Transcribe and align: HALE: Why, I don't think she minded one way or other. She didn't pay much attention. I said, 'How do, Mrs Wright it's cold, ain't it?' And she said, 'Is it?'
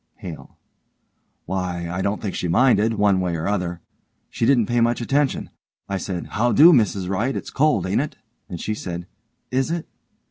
HALE: 0.15 0.57
Why, 1.45 1.87
I 1.87 2.01
don't 2.01 2.19
think 2.23 2.33
she 2.33 2.47
minded 2.47 2.95
one 2.95 3.19
way 3.19 3.35
or 3.35 3.47
other. 3.47 3.81
She 4.31 4.47
didn't 4.47 4.65
pay 4.65 4.81
much 4.81 4.99
attention. 4.99 5.51
I 5.87 5.97
said, 5.99 6.25
'How 6.31 6.51
do, 6.51 6.73
Mrs 6.73 7.07
Wright 7.07 7.35
it's 7.35 7.51
cold, 7.51 7.85
ain't 7.85 8.01
it?' 8.01 8.17
And 8.49 8.59
she 8.59 8.73
said, 8.73 9.05
'Is 9.51 9.69
it?' 9.69 9.87